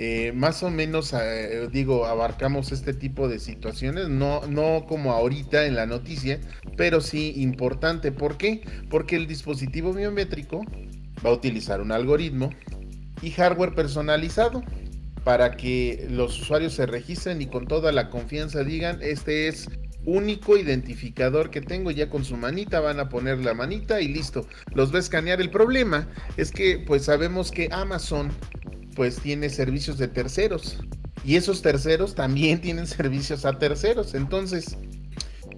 Eh, 0.02 0.32
más 0.34 0.62
o 0.62 0.70
menos, 0.70 1.12
eh, 1.12 1.68
digo, 1.70 2.06
abarcamos 2.06 2.72
este 2.72 2.94
tipo 2.94 3.28
de 3.28 3.38
situaciones, 3.38 4.08
no, 4.08 4.40
no 4.46 4.86
como 4.88 5.12
ahorita 5.12 5.66
en 5.66 5.74
la 5.74 5.84
noticia, 5.84 6.40
pero 6.78 7.02
sí 7.02 7.34
importante. 7.36 8.10
¿Por 8.10 8.38
qué? 8.38 8.62
Porque 8.88 9.16
el 9.16 9.26
dispositivo 9.26 9.92
biométrico 9.92 10.64
va 11.22 11.28
a 11.28 11.34
utilizar 11.34 11.82
un 11.82 11.92
algoritmo 11.92 12.48
y 13.20 13.30
hardware 13.32 13.74
personalizado 13.74 14.62
para 15.22 15.58
que 15.58 16.06
los 16.08 16.40
usuarios 16.40 16.72
se 16.72 16.86
registren 16.86 17.42
y 17.42 17.46
con 17.46 17.66
toda 17.66 17.92
la 17.92 18.08
confianza 18.08 18.64
digan, 18.64 19.00
este 19.02 19.48
es 19.48 19.68
único 20.06 20.56
identificador 20.56 21.50
que 21.50 21.60
tengo 21.60 21.90
ya 21.90 22.08
con 22.08 22.24
su 22.24 22.38
manita, 22.38 22.80
van 22.80 23.00
a 23.00 23.10
poner 23.10 23.40
la 23.40 23.52
manita 23.52 24.00
y 24.00 24.08
listo, 24.08 24.46
los 24.74 24.94
va 24.94 24.96
a 24.96 25.00
escanear. 25.00 25.42
El 25.42 25.50
problema 25.50 26.08
es 26.38 26.52
que 26.52 26.82
pues 26.86 27.04
sabemos 27.04 27.50
que 27.50 27.68
Amazon 27.70 28.30
pues 29.00 29.16
tiene 29.16 29.48
servicios 29.48 29.96
de 29.96 30.08
terceros 30.08 30.76
y 31.24 31.36
esos 31.36 31.62
terceros 31.62 32.14
también 32.14 32.60
tienen 32.60 32.86
servicios 32.86 33.46
a 33.46 33.58
terceros, 33.58 34.12
entonces 34.12 34.76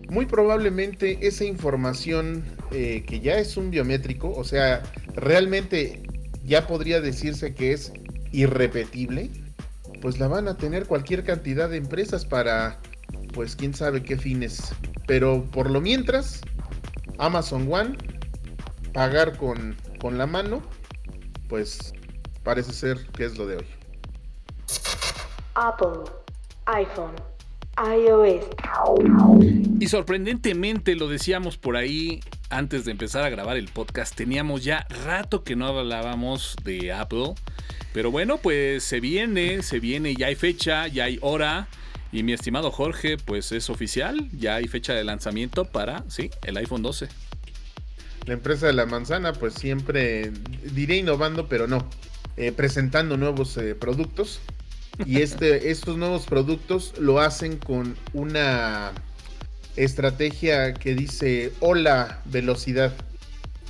muy 0.09 0.27
probablemente 0.27 1.27
esa 1.27 1.43
información 1.43 2.45
eh, 2.71 3.03
que 3.05 3.19
ya 3.19 3.39
es 3.39 3.57
un 3.57 3.73
biométrico, 3.73 4.31
o 4.31 4.45
sea, 4.45 4.85
realmente 5.17 6.05
ya 6.45 6.69
podría 6.69 7.01
decirse 7.01 7.53
que 7.53 7.73
es 7.73 7.93
irrepetible, 8.31 9.29
pues 10.01 10.21
la 10.21 10.29
van 10.29 10.47
a 10.47 10.57
tener 10.57 10.87
cualquier 10.87 11.25
cantidad 11.25 11.69
de 11.69 11.79
empresas 11.79 12.25
para, 12.25 12.79
pues 13.35 13.57
quién 13.57 13.75
sabe 13.75 14.05
qué 14.05 14.17
fines. 14.17 14.73
Pero 15.09 15.51
por 15.51 15.69
lo 15.69 15.81
mientras, 15.81 16.43
Amazon 17.19 17.67
One, 17.69 17.97
pagar 18.93 19.37
con, 19.37 19.75
con 19.99 20.17
la 20.17 20.29
mano, 20.29 20.63
pues 21.49 21.93
parece 22.43 22.73
ser 22.73 22.99
que 23.09 23.25
es 23.25 23.39
lo 23.39 23.47
de 23.47 23.57
hoy. 23.57 23.67
Apple, 25.55 26.11
iPhone, 26.67 27.15
iOS. 27.79 28.47
Y 29.81 29.89
sorprendentemente, 29.89 30.95
lo 30.95 31.09
decíamos 31.09 31.57
por 31.59 31.77
ahí 31.77 32.21
antes 32.51 32.85
de 32.85 32.93
empezar 32.93 33.25
a 33.25 33.31
grabar 33.31 33.57
el 33.57 33.69
podcast, 33.69 34.15
teníamos 34.15 34.63
ya 34.63 34.87
rato 35.05 35.43
que 35.43 35.57
no 35.57 35.67
hablábamos 35.67 36.55
de 36.65 36.93
Apple. 36.93 37.35
Pero 37.93 38.11
bueno, 38.11 38.39
pues 38.39 38.85
se 38.85 39.01
viene, 39.01 39.63
se 39.63 39.81
viene, 39.81 40.15
ya 40.15 40.27
hay 40.27 40.35
fecha, 40.35 40.87
ya 40.87 41.05
hay 41.05 41.19
hora. 41.23 41.69
Y 42.13 42.23
mi 42.23 42.35
estimado 42.35 42.71
Jorge, 42.71 43.17
pues 43.17 43.53
es 43.53 43.71
oficial, 43.71 44.29
ya 44.33 44.57
hay 44.57 44.69
fecha 44.69 44.93
de 44.93 45.03
lanzamiento 45.03 45.65
para, 45.65 46.05
sí, 46.09 46.31
el 46.45 46.59
iPhone 46.59 46.83
12. 46.83 47.09
La 48.27 48.35
empresa 48.35 48.67
de 48.67 48.75
la 48.75 48.87
manzana, 48.87 49.33
pues 49.33 49.55
siempre, 49.55 50.31
diré 50.75 50.99
innovando, 50.99 51.49
pero 51.49 51.67
no, 51.67 51.89
eh, 52.37 52.53
presentando 52.53 53.17
nuevos 53.17 53.57
eh, 53.57 53.75
productos. 53.75 54.41
Y 55.07 55.21
este, 55.23 55.71
estos 55.71 55.97
nuevos 55.97 56.27
productos 56.27 56.95
lo 56.99 57.21
hacen 57.21 57.57
con 57.59 57.97
una 58.13 58.93
estrategia 59.77 60.75
que 60.75 60.95
dice 60.95 61.53
hola 61.61 62.21
velocidad. 62.27 62.93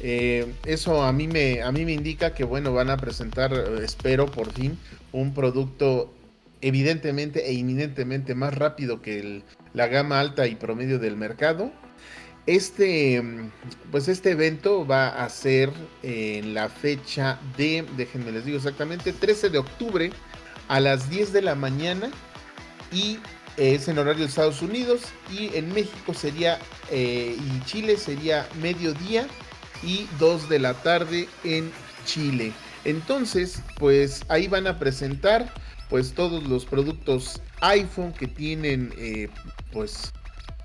Eh, 0.01 0.53
eso 0.65 1.03
a 1.03 1.13
mí, 1.13 1.29
me, 1.29 1.63
a 1.63 1.71
mí 1.71 1.85
me 1.85 1.93
indica 1.93 2.35
que 2.35 2.45
bueno, 2.45 2.73
van 2.73 2.91
a 2.91 2.97
presentar, 2.97 3.53
espero 3.83 4.27
por 4.27 4.53
fin, 4.53 4.77
un 5.13 5.33
producto 5.33 6.13
evidentemente 6.61 7.49
e 7.49 7.53
inminentemente 7.53 8.35
más 8.35 8.55
rápido 8.55 9.03
que 9.03 9.43
la 9.75 9.89
gama 9.89 10.21
alta 10.21 10.47
y 10.47 10.55
promedio 10.55 10.99
del 10.99 11.17
mercado. 11.17 11.73
Este, 12.47 13.23
pues 13.93 14.09
este 14.09 14.33
evento 14.33 14.85
va 14.85 15.09
a 15.09 15.29
ser 15.29 15.73
en 16.03 16.55
la 16.55 16.69
fecha 16.69 17.39
de, 17.57 17.85
déjenme 17.97 18.33
les 18.33 18.45
digo 18.45 18.57
exactamente, 18.57 19.13
13 19.13 19.51
de 19.51 19.59
octubre 19.59 20.11
a 20.69 20.81
las 20.81 21.09
10 21.09 21.33
de 21.33 21.43
la 21.43 21.55
mañana 21.55 22.11
y 22.91 23.19
es 23.57 23.87
en 23.87 23.99
horario 23.99 24.23
de 24.23 24.29
Estados 24.29 24.61
Unidos 24.61 25.03
y 25.31 25.55
en 25.57 25.73
México 25.73 26.15
sería 26.15 26.59
eh, 26.91 27.37
y 27.39 27.65
Chile 27.65 27.97
sería 27.97 28.49
mediodía 28.61 29.27
y 29.83 30.09
2 30.19 30.49
de 30.49 30.59
la 30.59 30.75
tarde 30.75 31.29
en 31.45 31.71
Chile. 32.07 32.53
Entonces, 32.85 33.63
pues 33.79 34.25
ahí 34.29 34.49
van 34.49 34.67
a 34.67 34.79
presentar 34.79 35.53
pues 35.89 36.13
todos 36.15 36.43
los 36.45 36.65
productos 36.65 37.41
iPhone 37.61 38.13
que 38.13 38.27
tienen 38.27 38.93
eh, 38.97 39.29
pues 39.73 40.13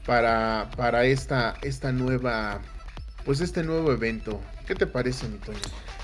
para, 0.08 0.72
para 0.76 1.06
esta, 1.06 1.56
esta 1.62 1.92
nueva 1.92 2.60
pues 3.28 3.42
este 3.42 3.62
nuevo 3.62 3.92
evento. 3.92 4.40
¿Qué 4.66 4.74
te 4.74 4.88
parece, 4.88 5.28
mi? 5.28 5.38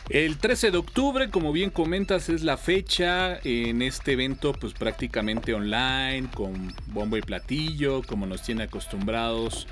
El 0.09 0.37
13 0.37 0.71
de 0.71 0.77
octubre, 0.77 1.29
como 1.29 1.53
bien 1.53 1.69
comentas, 1.69 2.27
es 2.27 2.43
la 2.43 2.57
fecha 2.57 3.39
en 3.45 3.81
este 3.81 4.11
evento, 4.11 4.51
pues 4.51 4.73
prácticamente 4.73 5.53
online, 5.53 6.27
con 6.35 6.75
bombo 6.87 7.15
y 7.15 7.21
platillo, 7.21 8.03
como 8.03 8.25
nos 8.25 8.41
tiene 8.41 8.63
acostumbrados 8.63 9.67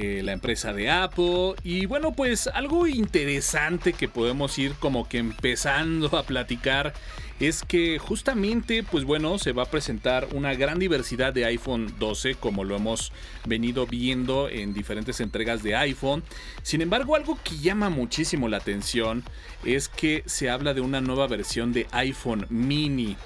eh, 0.00 0.22
la 0.22 0.32
empresa 0.32 0.72
de 0.72 0.90
Apple. 0.90 1.54
Y 1.64 1.86
bueno, 1.86 2.12
pues 2.12 2.46
algo 2.46 2.86
interesante 2.86 3.92
que 3.92 4.08
podemos 4.08 4.56
ir 4.58 4.74
como 4.74 5.08
que 5.08 5.18
empezando 5.18 6.16
a 6.16 6.22
platicar 6.22 6.94
es 7.40 7.62
que 7.62 7.98
justamente, 7.98 8.82
pues 8.82 9.04
bueno, 9.04 9.38
se 9.38 9.52
va 9.52 9.64
a 9.64 9.70
presentar 9.70 10.28
una 10.32 10.54
gran 10.54 10.78
diversidad 10.78 11.32
de 11.32 11.44
iPhone 11.46 11.92
12 11.98 12.34
como 12.36 12.64
lo 12.64 12.76
hemos 12.76 13.12
venido 13.44 13.86
viendo 13.86 14.48
en 14.48 14.74
diferentes 14.74 15.20
entregas 15.20 15.62
de 15.62 15.76
iPhone. 15.76 16.22
Sin 16.62 16.80
embargo, 16.80 17.14
algo 17.14 17.38
que 17.42 17.58
llama 17.58 17.90
muchísimo 17.90 18.48
la 18.48 18.58
atención 18.58 19.24
es 19.64 19.88
que 19.88 20.22
se 20.26 20.50
habla 20.50 20.74
de 20.74 20.80
una 20.80 21.00
nueva 21.00 21.26
versión 21.26 21.72
de 21.72 21.86
iPhone 21.92 22.46
mini. 22.50 23.16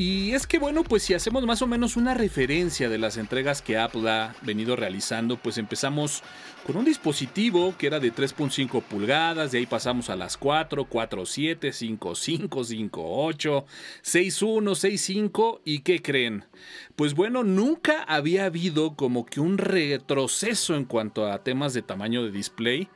Y 0.00 0.32
es 0.32 0.46
que 0.46 0.58
bueno, 0.58 0.82
pues 0.82 1.02
si 1.02 1.12
hacemos 1.12 1.44
más 1.44 1.60
o 1.60 1.66
menos 1.66 1.94
una 1.94 2.14
referencia 2.14 2.88
de 2.88 2.96
las 2.96 3.18
entregas 3.18 3.60
que 3.60 3.76
Apple 3.76 4.08
ha 4.10 4.34
venido 4.40 4.74
realizando, 4.74 5.36
pues 5.36 5.58
empezamos 5.58 6.22
con 6.66 6.78
un 6.78 6.86
dispositivo 6.86 7.74
que 7.76 7.88
era 7.88 8.00
de 8.00 8.10
3.5 8.10 8.82
pulgadas, 8.82 9.52
de 9.52 9.58
ahí 9.58 9.66
pasamos 9.66 10.08
a 10.08 10.16
las 10.16 10.38
4, 10.38 10.88
4.7, 10.88 11.98
5.5, 11.98 12.48
5.8, 12.90 13.64
6.1, 14.02 15.30
6.5 15.32 15.60
y 15.66 15.80
¿qué 15.80 16.00
creen? 16.00 16.46
Pues 16.96 17.12
bueno, 17.12 17.44
nunca 17.44 18.02
había 18.04 18.46
habido 18.46 18.96
como 18.96 19.26
que 19.26 19.40
un 19.40 19.58
retroceso 19.58 20.76
en 20.76 20.86
cuanto 20.86 21.30
a 21.30 21.42
temas 21.44 21.74
de 21.74 21.82
tamaño 21.82 22.24
de 22.24 22.30
display. 22.30 22.88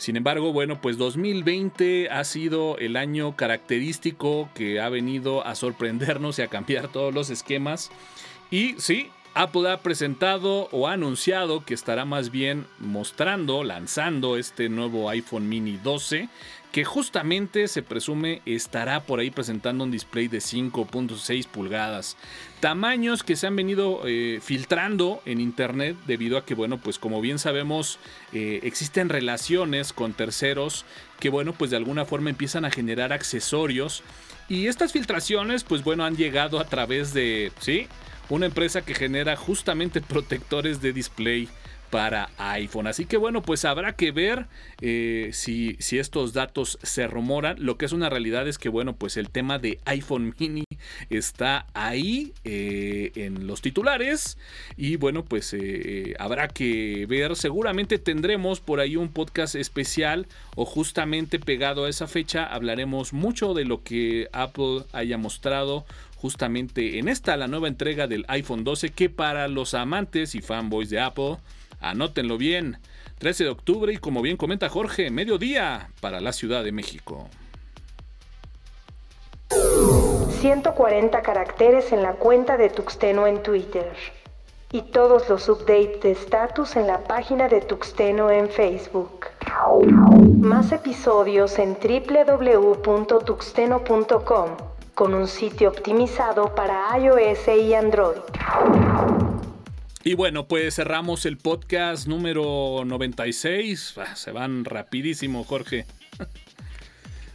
Sin 0.00 0.16
embargo, 0.16 0.54
bueno, 0.54 0.80
pues 0.80 0.96
2020 0.96 2.08
ha 2.08 2.24
sido 2.24 2.78
el 2.78 2.96
año 2.96 3.36
característico 3.36 4.48
que 4.54 4.80
ha 4.80 4.88
venido 4.88 5.46
a 5.46 5.54
sorprendernos 5.54 6.38
y 6.38 6.42
a 6.42 6.48
cambiar 6.48 6.88
todos 6.88 7.12
los 7.12 7.28
esquemas. 7.28 7.90
Y 8.50 8.76
sí, 8.78 9.10
Apple 9.34 9.70
ha 9.70 9.82
presentado 9.82 10.70
o 10.72 10.88
ha 10.88 10.94
anunciado 10.94 11.66
que 11.66 11.74
estará 11.74 12.06
más 12.06 12.30
bien 12.30 12.66
mostrando, 12.78 13.62
lanzando 13.62 14.38
este 14.38 14.70
nuevo 14.70 15.10
iPhone 15.10 15.50
mini 15.50 15.76
12 15.76 16.30
que 16.72 16.84
justamente 16.84 17.66
se 17.66 17.82
presume 17.82 18.42
estará 18.46 19.00
por 19.00 19.18
ahí 19.18 19.30
presentando 19.30 19.84
un 19.84 19.90
display 19.90 20.28
de 20.28 20.38
5.6 20.38 21.46
pulgadas. 21.48 22.16
Tamaños 22.60 23.22
que 23.22 23.36
se 23.36 23.46
han 23.46 23.56
venido 23.56 24.02
eh, 24.04 24.38
filtrando 24.42 25.20
en 25.24 25.40
internet 25.40 25.96
debido 26.06 26.38
a 26.38 26.44
que, 26.44 26.54
bueno, 26.54 26.78
pues 26.78 26.98
como 26.98 27.20
bien 27.20 27.38
sabemos, 27.38 27.98
eh, 28.32 28.60
existen 28.62 29.08
relaciones 29.08 29.92
con 29.92 30.12
terceros 30.12 30.84
que, 31.18 31.28
bueno, 31.28 31.54
pues 31.54 31.70
de 31.70 31.76
alguna 31.76 32.04
forma 32.04 32.30
empiezan 32.30 32.64
a 32.64 32.70
generar 32.70 33.12
accesorios. 33.12 34.02
Y 34.48 34.66
estas 34.66 34.92
filtraciones, 34.92 35.64
pues 35.64 35.82
bueno, 35.82 36.04
han 36.04 36.16
llegado 36.16 36.60
a 36.60 36.64
través 36.64 37.12
de, 37.12 37.52
¿sí? 37.60 37.88
Una 38.28 38.46
empresa 38.46 38.82
que 38.82 38.94
genera 38.94 39.34
justamente 39.34 40.00
protectores 40.08 40.80
de 40.80 40.92
display 40.92 41.48
para 41.90 42.30
iPhone. 42.38 42.86
Así 42.86 43.04
que 43.04 43.16
bueno, 43.16 43.42
pues 43.42 43.64
habrá 43.64 43.94
que 43.94 44.12
ver 44.12 44.46
eh, 44.80 45.30
si, 45.32 45.76
si, 45.80 45.98
estos 45.98 46.32
datos 46.32 46.78
se 46.82 47.06
rumoran. 47.06 47.56
Lo 47.58 47.76
que 47.76 47.86
es 47.86 47.92
una 47.92 48.08
realidad 48.08 48.48
es 48.48 48.58
que 48.58 48.68
bueno, 48.68 48.94
pues 48.94 49.16
el 49.16 49.30
tema 49.30 49.58
de 49.58 49.78
iPhone 49.84 50.34
mini 50.38 50.64
está 51.10 51.66
ahí 51.74 52.32
eh, 52.44 53.12
en 53.16 53.46
los 53.46 53.60
titulares. 53.60 54.38
Y 54.76 54.96
bueno, 54.96 55.24
pues 55.24 55.52
eh, 55.52 56.14
habrá 56.18 56.48
que 56.48 57.06
ver. 57.08 57.36
Seguramente 57.36 57.98
tendremos 57.98 58.60
por 58.60 58.80
ahí 58.80 58.96
un 58.96 59.08
podcast 59.08 59.54
especial 59.54 60.26
o 60.56 60.64
justamente 60.64 61.38
pegado 61.38 61.84
a 61.84 61.88
esa 61.88 62.06
fecha 62.06 62.44
hablaremos 62.44 63.12
mucho 63.12 63.54
de 63.54 63.64
lo 63.64 63.82
que 63.82 64.28
Apple 64.32 64.84
haya 64.92 65.18
mostrado 65.18 65.84
justamente 66.16 66.98
en 66.98 67.08
esta, 67.08 67.36
la 67.36 67.48
nueva 67.48 67.68
entrega 67.68 68.06
del 68.06 68.24
iPhone 68.28 68.62
12, 68.62 68.90
que 68.90 69.08
para 69.08 69.48
los 69.48 69.72
amantes 69.72 70.34
y 70.34 70.42
fanboys 70.42 70.90
de 70.90 71.00
Apple, 71.00 71.36
Anótenlo 71.80 72.38
bien. 72.38 72.78
13 73.18 73.44
de 73.44 73.50
octubre 73.50 73.92
y 73.92 73.98
como 73.98 74.22
bien 74.22 74.36
comenta 74.36 74.68
Jorge, 74.68 75.10
mediodía 75.10 75.90
para 76.00 76.20
la 76.20 76.32
Ciudad 76.32 76.64
de 76.64 76.72
México. 76.72 77.28
140 80.40 81.22
caracteres 81.22 81.92
en 81.92 82.02
la 82.02 82.14
cuenta 82.14 82.56
de 82.56 82.70
Tuxteno 82.70 83.26
en 83.26 83.42
Twitter. 83.42 83.92
Y 84.72 84.82
todos 84.82 85.28
los 85.28 85.48
updates 85.48 86.00
de 86.00 86.12
status 86.12 86.76
en 86.76 86.86
la 86.86 87.02
página 87.04 87.48
de 87.48 87.60
Tuxteno 87.60 88.30
en 88.30 88.48
Facebook. 88.48 89.26
Más 90.38 90.70
episodios 90.72 91.58
en 91.58 91.74
www.tuxteno.com 91.74 94.56
con 94.94 95.14
un 95.14 95.26
sitio 95.26 95.70
optimizado 95.70 96.54
para 96.54 96.96
iOS 96.98 97.48
y 97.48 97.74
Android. 97.74 98.20
Y 100.02 100.14
bueno, 100.14 100.48
pues 100.48 100.76
cerramos 100.76 101.26
el 101.26 101.36
podcast 101.36 102.06
número 102.06 102.84
96. 102.86 103.94
Ah, 103.98 104.16
se 104.16 104.32
van 104.32 104.64
rapidísimo, 104.64 105.44
Jorge. 105.44 105.84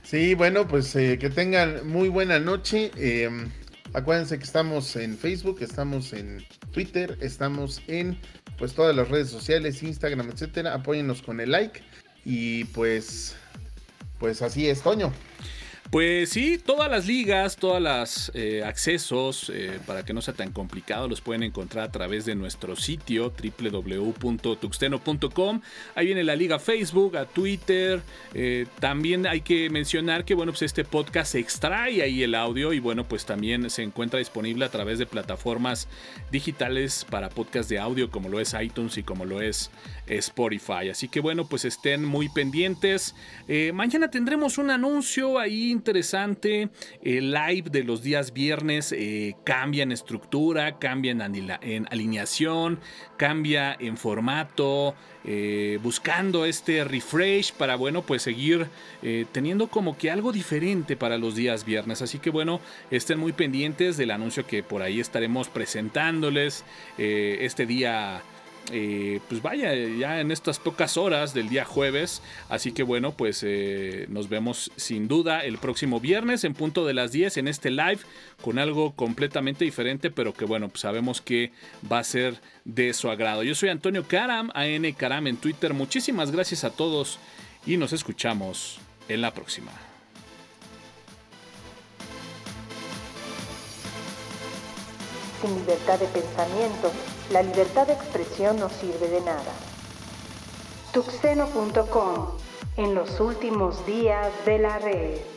Sí, 0.01 0.33
bueno, 0.35 0.67
pues 0.67 0.95
eh, 0.95 1.17
que 1.19 1.29
tengan 1.29 1.87
muy 1.87 2.09
buena 2.09 2.39
noche. 2.39 2.91
Em, 2.95 3.49
acuérdense 3.93 4.37
que 4.37 4.43
estamos 4.43 4.95
en 4.95 5.17
Facebook, 5.17 5.57
estamos 5.61 6.13
en 6.13 6.43
Twitter, 6.71 7.17
estamos 7.21 7.81
en 7.87 8.17
pues 8.57 8.73
todas 8.73 8.95
las 8.95 9.09
redes 9.09 9.29
sociales, 9.29 9.81
Instagram, 9.81 10.29
etcétera. 10.29 10.73
Apóyennos 10.73 11.21
con 11.21 11.39
el 11.39 11.51
like. 11.51 11.81
Y 12.23 12.65
pues, 12.65 13.35
pues 14.19 14.41
así 14.41 14.67
es, 14.67 14.81
Toño. 14.81 15.11
Pues 15.95 16.31
sí, 16.31 16.57
todas 16.57 16.91
las 16.91 17.07
ligas, 17.07 17.55
todos 17.55 17.81
los 17.81 18.29
eh, 18.33 18.65
accesos, 18.65 19.49
eh, 19.49 19.79
para 19.87 20.03
que 20.03 20.11
no 20.11 20.21
sea 20.21 20.33
tan 20.33 20.51
complicado, 20.51 21.07
los 21.07 21.21
pueden 21.21 21.41
encontrar 21.41 21.85
a 21.85 21.91
través 21.93 22.25
de 22.25 22.35
nuestro 22.35 22.75
sitio 22.75 23.31
www.tuxteno.com. 23.31 25.61
Ahí 25.95 26.07
viene 26.07 26.25
la 26.25 26.35
liga 26.35 26.59
Facebook, 26.59 27.15
a 27.15 27.23
Twitter. 27.23 28.01
Eh, 28.33 28.67
también 28.81 29.25
hay 29.25 29.39
que 29.39 29.69
mencionar 29.69 30.25
que, 30.25 30.33
bueno, 30.33 30.51
pues 30.51 30.63
este 30.63 30.83
podcast 30.83 31.35
extrae 31.35 32.01
ahí 32.01 32.23
el 32.23 32.35
audio 32.35 32.73
y, 32.73 32.81
bueno, 32.81 33.07
pues 33.07 33.25
también 33.25 33.69
se 33.69 33.81
encuentra 33.81 34.19
disponible 34.19 34.65
a 34.65 34.69
través 34.69 34.99
de 34.99 35.05
plataformas 35.05 35.87
digitales 36.29 37.05
para 37.09 37.29
podcast 37.29 37.69
de 37.69 37.79
audio, 37.79 38.11
como 38.11 38.27
lo 38.27 38.41
es 38.41 38.53
iTunes 38.61 38.97
y 38.97 39.03
como 39.03 39.23
lo 39.23 39.41
es 39.41 39.71
Spotify. 40.07 40.89
Así 40.91 41.07
que, 41.07 41.21
bueno, 41.21 41.47
pues 41.47 41.63
estén 41.63 42.03
muy 42.03 42.27
pendientes. 42.27 43.15
mañana 43.73 44.11
tendremos 44.11 44.57
un 44.57 44.71
anuncio 44.71 45.39
ahí 45.39 45.71
interesante. 45.85 46.69
El 47.03 47.31
live 47.31 47.69
de 47.69 47.83
los 47.83 48.01
días 48.01 48.33
viernes 48.33 48.91
eh, 48.91 49.35
cambia 49.43 49.83
en 49.83 49.91
estructura, 49.91 50.79
cambia 50.79 51.11
en, 51.11 51.87
alineación, 51.91 52.79
cambia 53.17 53.77
en 53.79 53.95
formato, 53.95 54.95
eh, 55.25 55.77
buscando 55.83 56.45
este 56.45 56.83
refresh 56.85 57.53
para, 57.53 57.75
bueno, 57.75 58.01
pues 58.01 58.23
seguir 58.23 58.65
eh, 59.03 59.27
teniendo 59.31 59.67
como 59.67 59.95
que 59.95 60.09
algo 60.09 60.31
diferente 60.31 60.97
para 60.97 61.19
los 61.19 61.35
días 61.35 61.65
viernes. 61.65 62.01
Así 62.01 62.17
que, 62.17 62.31
bueno, 62.31 62.61
estén 62.89 63.19
muy 63.19 63.33
pendientes 63.33 63.95
del 63.95 64.09
anuncio 64.09 64.47
que 64.47 64.63
por 64.63 64.81
ahí 64.81 64.99
estaremos 64.99 65.49
presentándoles 65.49 66.63
este 66.97 67.67
día 67.67 68.23
eh, 68.71 69.19
pues 69.29 69.41
vaya, 69.41 69.73
ya 69.73 70.19
en 70.19 70.31
estas 70.31 70.59
pocas 70.59 70.97
horas 70.97 71.33
del 71.33 71.49
día 71.49 71.65
jueves. 71.65 72.21
Así 72.49 72.71
que 72.71 72.83
bueno, 72.83 73.11
pues 73.11 73.43
eh, 73.43 74.05
nos 74.09 74.29
vemos 74.29 74.71
sin 74.75 75.07
duda 75.07 75.43
el 75.43 75.57
próximo 75.57 75.99
viernes 75.99 76.43
en 76.43 76.53
punto 76.53 76.85
de 76.85 76.93
las 76.93 77.11
10 77.11 77.37
en 77.37 77.47
este 77.47 77.69
live 77.69 77.99
con 78.41 78.59
algo 78.59 78.95
completamente 78.95 79.65
diferente, 79.65 80.09
pero 80.09 80.33
que 80.33 80.45
bueno, 80.45 80.69
pues 80.69 80.81
sabemos 80.81 81.21
que 81.21 81.51
va 81.91 81.99
a 81.99 82.03
ser 82.03 82.41
de 82.63 82.93
su 82.93 83.09
agrado. 83.09 83.43
Yo 83.43 83.55
soy 83.55 83.69
Antonio 83.69 84.05
Karam, 84.07 84.51
AN 84.53 84.91
Karam 84.93 85.27
en 85.27 85.37
Twitter. 85.37 85.73
Muchísimas 85.73 86.31
gracias 86.31 86.63
a 86.63 86.71
todos 86.71 87.19
y 87.65 87.77
nos 87.77 87.93
escuchamos 87.93 88.79
en 89.07 89.21
la 89.21 89.33
próxima. 89.33 89.71
Sin 95.41 95.55
libertad 95.59 95.99
de 95.99 96.07
pensamiento 96.07 96.91
la 97.31 97.41
libertad 97.41 97.87
de 97.87 97.93
expresión 97.93 98.59
no 98.59 98.69
sirve 98.69 99.09
de 99.09 99.21
nada. 99.21 99.53
Tuxeno.com, 100.93 102.27
en 102.77 102.95
los 102.95 103.19
últimos 103.19 103.85
días 103.85 104.31
de 104.45 104.59
la 104.59 104.79
red. 104.79 105.34